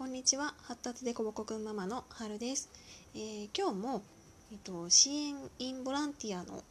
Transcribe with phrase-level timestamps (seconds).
[0.00, 0.54] こんにちは。
[0.62, 2.70] 発達でこぼこくんママのはるです、
[3.14, 4.02] えー、今日も、
[4.50, 6.64] えっと、支援インボランティアの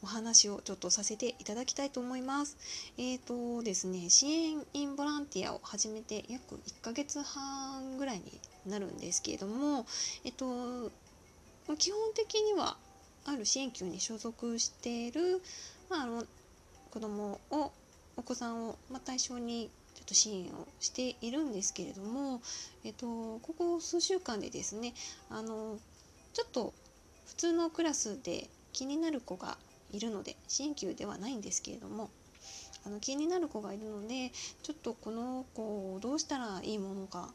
[0.00, 2.56] お話をちょっとさせていただきたいと思います。
[2.98, 9.84] えっ、ー、とですね支援インボランティアを始めて約1ヶ月半ぐらいになるんですけれども
[10.22, 10.88] えっ、と
[11.78, 12.76] 基本的には
[13.24, 15.42] ある支援級に所属している、
[15.88, 16.24] まあ、あの
[16.92, 17.72] 子供を
[18.16, 19.68] お子さんを、まあ、対象に
[20.00, 22.40] ちょっと支援をしているんですけれども、
[22.84, 24.94] えっと、ここ数週間でですね
[25.28, 25.78] あの
[26.32, 26.72] ちょっと
[27.26, 29.58] 普通のクラスで気になる子が
[29.92, 32.10] いるので支援級ではないんですけれども
[32.86, 34.30] あの気になる子がいるので
[34.62, 37.28] ちょっとこの子をどうしたらいいものか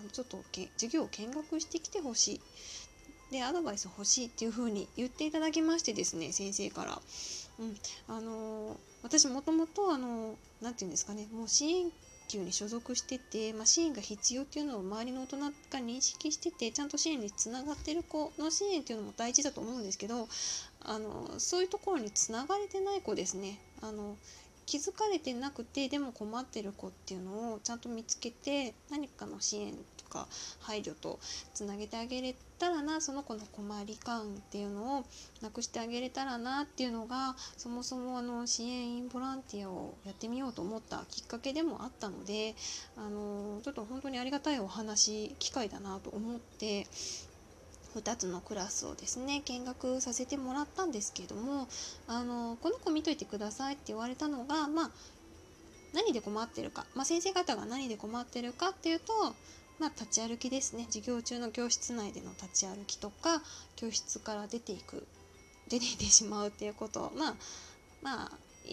[0.00, 0.42] あのちょっと
[0.76, 2.40] 授業を見学してきてほしい
[3.30, 7.00] でアドバイス欲しいっていう風に言っていただきましてですね先生から。
[7.58, 7.76] うん、
[8.08, 11.92] あの私もともとあの何て言うんですかねもう支援
[12.28, 20.26] 級に所属してて、まあ、支援が必要っていうのを周りの大人が認識しててちゃんと支援につながってる子の支援っていうのも大事だと思うんですけど
[20.80, 23.58] あのそういうところにつながれてない子ですね。
[23.82, 24.16] あの
[24.66, 30.26] 気づかれてなくてでも困ってる子っていうのをちゃんと見つけて何かの支援か
[30.60, 31.18] 配慮と
[31.54, 35.04] つなげてあげれたらなその子の困り感っていうのを
[35.42, 42.54] なくしてあげれたらなっていうのがそもそもあの支援員ボランティアをやってみようと思ったきっかけでもあったので
[42.96, 46.86] あのちょっと本当にありがたいお話機会だなと思って
[48.00, 51.68] 2つのクラスをですね見学させてもらったんですけども
[52.08, 54.90] あのこの子見といてくださいって言われたのがまあ
[55.94, 59.12] 何で困ってるか、まあ、先生方が何で困ってるかっていうと
[59.78, 60.84] まあ、立ち歩きですね。
[60.84, 63.42] 授業中の教室内での立ち歩きとか
[63.76, 65.06] 教室から出ていく
[65.68, 67.12] 出ていってしまうっていうこと。
[67.16, 67.34] まあ
[68.02, 68.30] まあ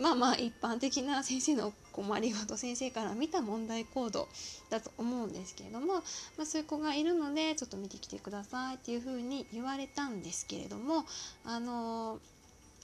[0.00, 4.28] まあまあ一般的な先生の困りごと先生から見た問題行動
[4.70, 6.02] だと思うんですけれども、ま
[6.42, 11.04] あ、そういう子がいるのでちょっと見てきてくださいっていうふうに言われたんですけれども
[11.44, 12.33] あのー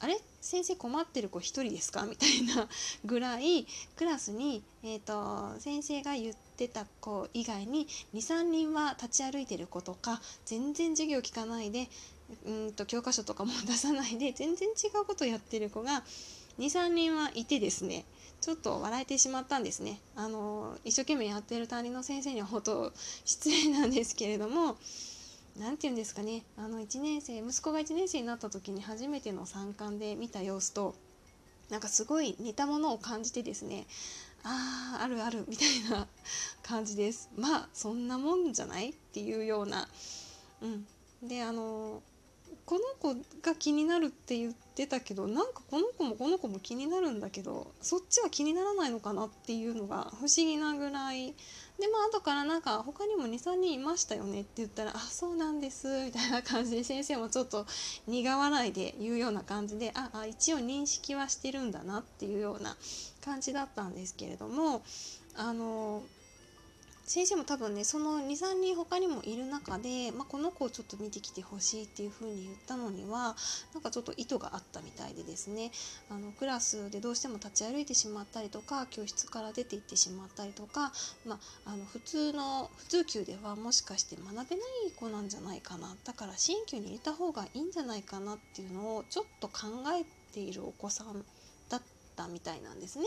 [0.00, 0.18] あれ？
[0.40, 2.02] 先生困ってる子1人ですか？
[2.06, 2.68] みたいな
[3.04, 3.66] ぐらい
[3.96, 11.88] クラスに、えーと、先生が言ってた子以外に23人は立ち歩いてる子とか全然授業聞かないで
[12.46, 16.02] うんと教科書とかも出さないで全然違うことやってる子が
[16.58, 18.04] 23人はいてですね
[18.40, 20.00] ちょっと笑えてしまったんですね。
[20.16, 22.92] あの一生懸命やってる担任の先生には本当
[23.26, 24.78] 失礼なんですけれども
[25.58, 26.42] 何て言うんですかね。
[26.56, 30.94] あの1年生息子が1年生になった時に初めての参観で見た様子と
[31.70, 33.86] なんかすごい似たものを感じてですね
[34.42, 36.06] あああるあるみたいな
[36.62, 37.28] 感じです。
[37.36, 38.90] まあそんなもんじゃない？
[38.90, 39.88] っていうような。
[40.62, 40.86] うん。
[41.22, 42.02] であの
[42.66, 51.34] この子が気になるって言ってたけどなんかこの子もこの子も気になるんだけどそっちは気にならないのかなっていうのが不思議なぐらい。
[51.80, 57.64] でまあ後からなんか他にも23人いましたよねって言ったら「あそうなんです」みたいな感じで先生もちょっと
[58.06, 62.76] 苦笑いで言うような感じでああ一応認識はしてるんだなっていうような
[63.24, 64.82] 感じだったんですけれども
[65.34, 66.02] あの
[67.10, 73.34] 先生も多分ねその23人他にもいる中で、まあ、この子をちょっと見てきてほしいっていうふうに言ったのには
[73.74, 75.72] なんかちょっと意図があったみたいでですね
[76.08, 80.92] あのクラスでどうしても立ち歩いてしまったりとか教室から出て行ってしまったりとか、
[81.26, 84.46] まあ、あの普通の普通級ではもしかして学べない
[84.94, 89.66] 子なんじゃないかなだから支援級に入れた方がいいんじゃないかなっていうのをちょっと考
[90.00, 91.24] えているお子さん
[91.68, 91.82] だっ
[92.14, 93.06] たみたいなんですね。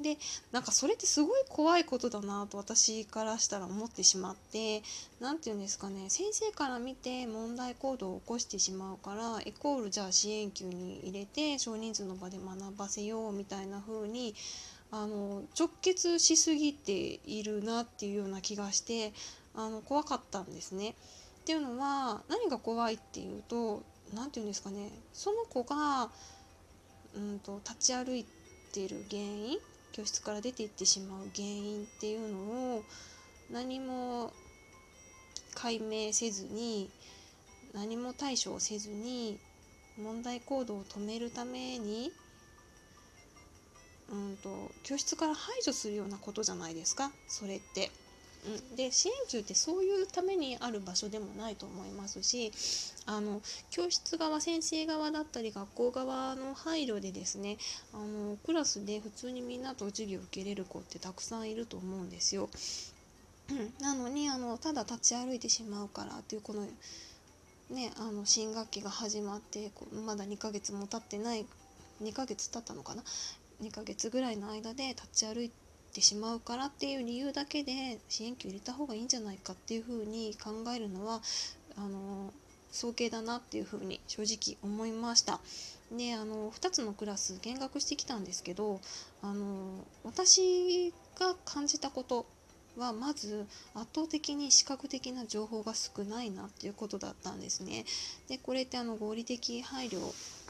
[0.00, 0.16] で
[0.52, 4.82] なんかそれってすごい怖いことだなと私からしたら思ってしまって
[5.20, 14.34] 何て言うんですかね先生から見て問題行動を起こしてしまうからイコールじゃあ支援級に入れて少人数の場で学ばせようみたいな風に
[14.90, 19.12] あの直結しすぎているなっていうような気がして
[19.54, 20.94] あの怖かったんですね。
[21.40, 23.82] っていうのは何が怖いっていうと
[24.14, 26.10] 何て言うんですかねその子が
[27.16, 28.24] うんと立ち歩い
[28.72, 29.58] てる原因
[29.92, 32.38] 教室から出ていってしまう原因っていうの
[32.76, 32.84] を
[33.50, 34.32] 何も
[35.54, 36.90] 解明せずに
[37.74, 39.38] 何も対処をせずに
[39.98, 42.12] 問題行動を止めるために
[44.10, 47.12] うんと教室から排除するようなことじゃないですか？
[47.28, 47.90] それって。
[48.46, 52.52] うん、で支援中ってそういうためにある場所でもないと思いますし
[53.06, 57.58] あの教室側先生側だったり学校側の配慮でですね
[57.92, 62.48] あのクラスで普通にみんなと授業を受けれる子ってたくさんいると思うんですよ。
[63.80, 66.68] なのにあのただ立ち歩いてしまうからっていうこの
[67.70, 71.44] ねあの新学期が始まってまだ2ヶ月も経ってない
[72.00, 73.02] 2ヶ月経ったのかな
[73.60, 75.50] ？2ヶ月ぐらいの間で立ち歩いっ
[75.90, 81.20] てしまうからっていう理由だけで支援級入れた方がいいんじゃないかっていうふうに考えるのは
[81.76, 82.32] あの
[82.72, 85.40] 早計だなっていうふうに正直思いました。
[85.90, 88.80] であの2つのクラス見学してきたんですけど
[89.22, 92.26] あの私が感じたこと
[92.78, 97.84] はまず圧倒的に視覚的な情報が少ないなっていうことだったんですね。
[98.28, 99.98] でこれってあの合理的配慮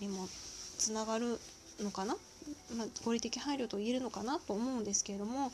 [0.01, 0.29] にも
[0.79, 1.41] つながる
[1.81, 2.17] のかな、
[2.77, 5.51] まあ、合理的配慮と言えるのかなと思うんですけれども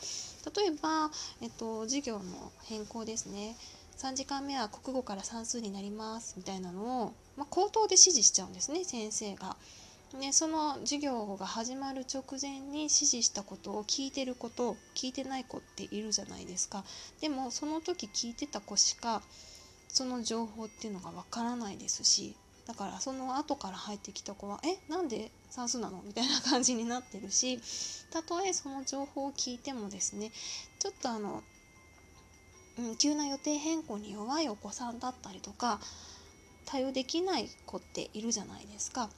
[0.55, 1.11] 例えば、
[1.41, 3.57] えっと、授業の変更ですね
[3.97, 9.57] 3時間目は国語から算数になりますみたいなのを、まあ、口頭で指示しちゃうんですね先生が。
[10.15, 16.85] ね、その授業が始まる直前に指示したことを聞いてる子と聞いてない子っているじゃないですか
[17.21, 19.21] でもその時聞いてた子しか
[19.89, 22.37] その情報っていうのがわからないですし
[22.67, 27.61] だからその後から入ってきた子は「えなんで算数なの?」みたいな感じになってるし
[28.11, 30.33] たとえその情報を聞いてもですね
[30.79, 31.45] ちょっとあの、
[32.79, 35.81] うん、急な予定変更に弱いお子さんだったりとか
[36.65, 39.09] 対応できない子っているじゃないですか。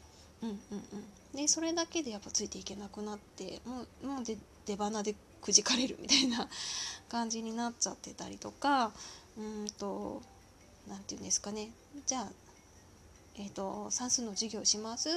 [0.43, 0.59] うんうん
[0.93, 6.49] うん、でそれだけでやっぱついていけなくなってもうもうで出花でくじかれるみたいな
[7.09, 8.93] 感じになっちゃってたりとか
[9.37, 10.23] うんと
[10.87, 11.71] 何て言うんですかね
[12.07, 12.48] じゃあ
[13.39, 15.09] えーと、算数の授業します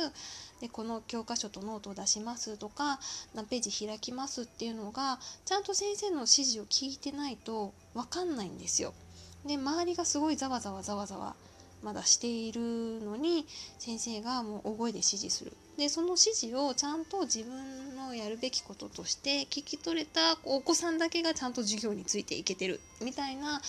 [0.60, 3.00] でこの教科書とノートを出しますとか
[3.34, 8.94] 何ページ開きますっていうのがちゃんと先生の指示を聞いてないと分かんないんですよ。
[9.46, 11.36] で周りがすごいざわざわざわざわ
[11.82, 13.46] まだしているのに
[13.80, 23.62] 先生がもう大声で指示するでその指示をちゃんと自分のやるべきこととして聞き取れたお子さんだけがちゃんと授業についていけてるみたいな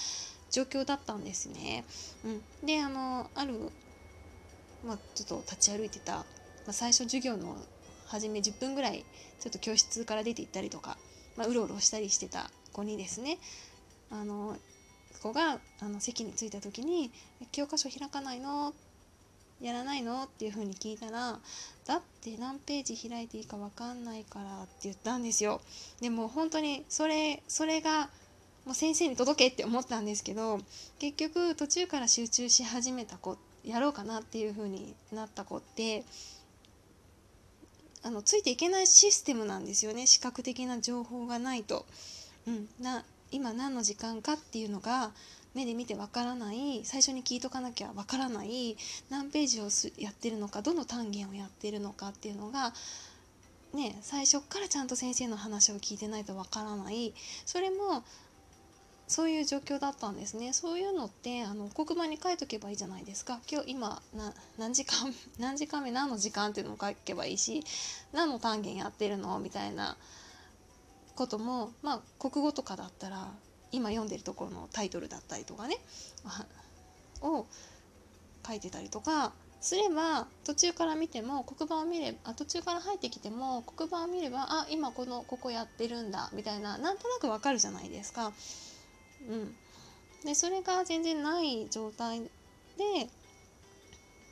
[0.51, 1.85] 状況だったんですね。
[2.25, 3.71] うん、であのある、
[4.85, 6.25] まあ、ちょっと立ち歩いてた、ま
[6.69, 7.57] あ、最初授業の
[8.07, 9.05] 初め10分ぐらい
[9.41, 10.97] ちょっと教室から出て行ったりとか、
[11.37, 13.39] まあ、うろうろしたりしてた子にですね
[14.11, 14.57] あの
[15.23, 17.11] 子があの席に着いた時に
[17.53, 18.75] 「教科書開かないの?」
[19.61, 20.25] やらないの？
[20.25, 21.39] っていう風に聞いたら
[21.87, 25.61] 「だって何ページ開いていいか分かんないから」って言ったんですよ。
[26.01, 28.11] でも本当にそれそれが
[28.65, 30.61] もう先生に届けって思ったんですけど
[30.99, 36.05] 結局途中から集中し始めた子っやろうかなっていう風になった子って
[38.03, 40.07] あのついていけないシステムなんですよね。
[40.07, 41.87] 視覚的な情報がないと。
[42.47, 45.13] うん、な今何の時間かっていうのが
[45.55, 46.85] 目で見てわからない。
[46.85, 48.77] 最初に聞いとかなきゃわからない。
[49.09, 49.69] 何ページを
[50.03, 52.73] やってるのかどの単元をやってるのかっていうのが
[53.73, 57.15] ね最初からちゃんと先生の話を聞いてないとわからない。
[57.47, 58.03] それも
[59.13, 64.01] そういう状況だったんですねそういうのってあの黒板に書いとけばいいじゃないですか今日今
[64.59, 67.63] 何時間 何時間目何の時間っていうのも書けばいいし
[68.13, 69.99] 何の単元やってるのみたいな
[71.15, 73.31] こともまあ国語とかだったら
[73.71, 75.77] 今読んでるところのタイトルだったりとかね
[77.21, 77.45] を
[78.47, 88.33] 書いてたりとかすれば途中から見ても黒板を見れば途中から入ってきても黒板を見ればあ今このここやってるんだみたいななんとなくわかるじゃないですか。
[89.29, 89.55] うん、
[90.25, 93.09] でそれが全然ない状態で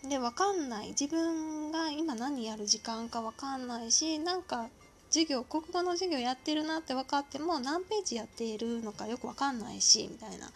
[0.08, 0.88] で分かんない。
[0.88, 4.68] 自分が今何やる時間か分かんないしなんか
[5.10, 10.50] 授業国語の授業やってるなって分かっても何ページやっているのかよく分かんないしみたいな。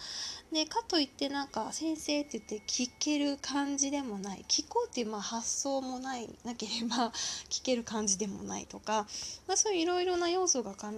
[0.52, 4.44] でかといってなんか先生って言って聞ける感じでもない。
[4.48, 6.28] 聞こうっていうまあ発想もない。
[6.44, 7.10] なければ
[7.50, 9.06] 聞ける感じでもないとか、
[9.48, 10.92] まあ、そういういろいろな要素がか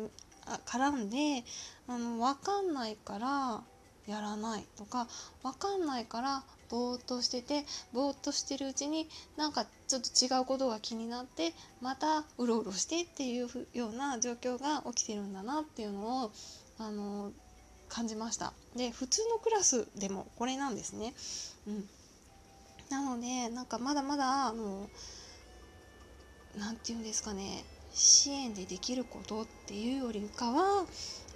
[0.66, 1.44] 絡んで
[1.88, 3.62] あの分かんないから
[4.06, 5.08] やらないとか
[5.42, 16.32] 分かんないからぼーっとしててぼーっとしてるうちになんかちょっと違うことが気になってまたうろうろしてっていうような状況が起きてるんだなっていうのを
[16.78, 17.32] あの
[17.88, 18.52] 感じました。
[18.76, 21.14] で普通のクラスでもこれなんですね、
[21.68, 21.88] うん、
[22.90, 24.88] なのでなんかまだまだあの
[26.58, 27.64] 何て言うんですかね。
[27.96, 30.84] 支援でできることっていうよりかは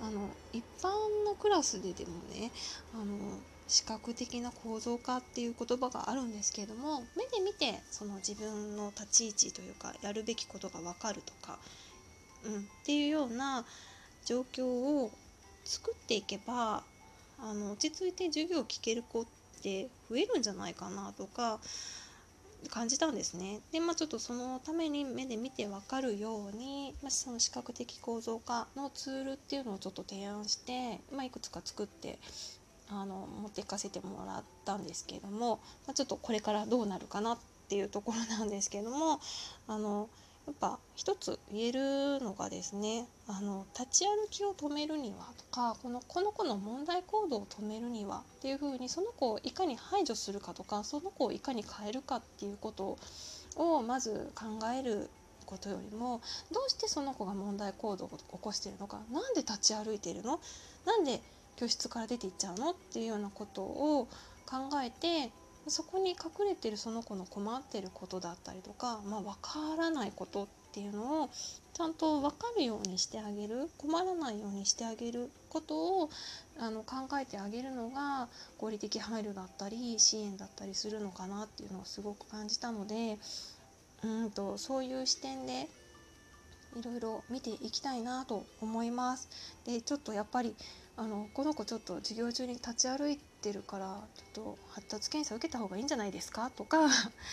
[0.03, 2.51] あの一般のクラスででもね
[2.95, 11.59] あの視覚的な構造化っていう言葉があるんですけれども目で見てその自分の立ち位置というかやるべきことが分かるとか、
[12.45, 13.65] うん、っていうような
[14.27, 15.11] 状況を
[15.65, 16.83] 作っていけば
[17.39, 19.25] あの落ち着いて授業を聞ける子っ
[19.63, 21.59] て増えるんじゃないかなとか
[22.69, 23.61] 感じたんですね。
[23.73, 32.19] でまあちょっとそのために目で見て分かるように、まあ、その視覚的構造化のツールっていうのをちょっと提案して、まあ、いくつか作って
[32.89, 37.39] あの持っていかせてもらったんですけども、まあ、ちょっとこれからどうなるかなっ
[37.69, 39.21] ていうところなんですけども
[39.69, 40.09] あの
[40.51, 41.81] やっぱ一つ言える
[42.21, 52.99] のがですねあの立ち歩きを止めるにはとかこのこの子の問題行動を止めるにはっていうふうにその子をいかに排除するかとかその子をいかに変えるかっていうこと
[53.55, 55.09] をまず考える
[55.47, 60.41] ことよりもどうしてその子が問題行動を起こしてるのか何で立ち歩いてるの？
[60.85, 61.21] なんで
[61.55, 62.73] 教室から出ていっちゃうの？
[62.73, 64.09] っていうようなことを
[64.47, 65.31] 考えて
[65.71, 71.31] そこに隠れてるその子の困ってることだったりとか、まあ、分からないことっていうのを
[71.75, 76.11] ちゃんと分かるようにしてあげる困らないようにしてあげることを
[76.59, 83.19] あの考えてあげるのが合理的配慮だったり支援だったりするのかなっていうのをすごく感じたので
[84.03, 85.69] うんとそういう視点で
[86.79, 89.29] いろいろ見ていきたいなと思います。
[89.65, 90.55] でちょっとやっぱり
[91.01, 94.03] あのこの子ちょっと授業中に立ち歩いてるから
[94.35, 96.51] ちょっと発達検査受けた方がいいんじゃないですか？
[96.51, 96.89] とか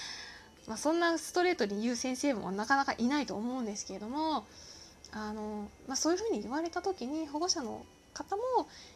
[0.68, 4.46] まあそんなストレートに言う先生もなかなかいないと思うんですけれども
[5.12, 8.44] あの、まあ、そういうふうに言われた時に保護者の方も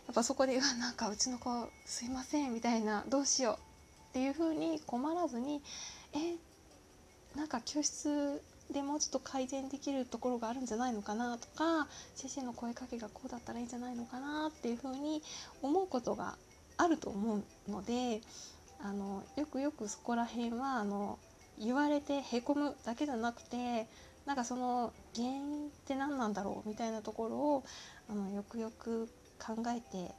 [0.05, 3.55] やっぱそこで「う わなんかうちの子すいません」みたいな「どうしよう」
[4.11, 5.61] っていうふうに困らずに
[6.15, 6.37] 「え
[7.35, 15.21] なんか教室でもうちょっと改善できるところがあるんじゃないのかなとか先生の声かけがこうだったらいいんじゃないのかなっていうふうに
[15.61, 16.37] 思うことが
[16.77, 18.21] あると思うので
[18.83, 21.19] あのよくよくそこら辺はあの
[21.59, 23.87] 言われてへこむだけじゃなくて
[24.25, 27.63] なんかその原因って何なんだろうみたいなところを
[28.09, 29.07] あのよくよく
[29.39, 30.13] 考えて、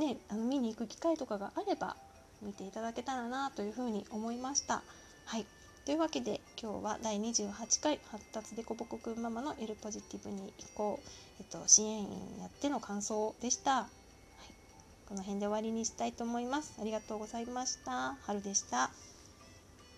[0.00, 1.96] ね、あの見に行く機会とかがあれば
[2.42, 4.82] 見ていただけたらなというふうに思いました。
[5.24, 5.46] はい
[5.88, 11.00] というわけで今日は第28回発達でこぼこくんママのエルポジティブに移行、
[11.40, 12.08] えっと、支援員
[12.40, 13.86] やっての感想でした、はい、
[15.08, 16.74] この辺で終わりにしたいと思います。
[16.78, 18.18] ありがとうございました。
[18.26, 18.90] 春でした。